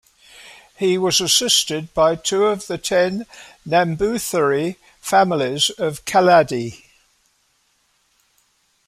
He 0.77 0.97
was 0.97 1.21
assisted 1.21 1.93
by 1.93 2.15
two 2.15 2.45
of 2.47 2.65
the 2.65 2.79
ten 2.79 3.27
Namboothiri 3.67 4.77
families 4.99 5.69
of 5.69 6.05
Kalady. 6.05 6.85